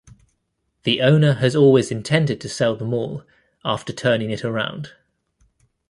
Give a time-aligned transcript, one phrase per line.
[0.81, 3.23] The owner has always intended to sell the mall
[3.63, 4.93] after turning it around.